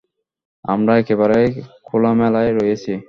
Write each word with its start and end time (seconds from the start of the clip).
আমরা 0.65 0.93
একেবারে 0.97 1.39
খোলামেলায় 1.87 2.51
রয়েছি। 2.53 2.91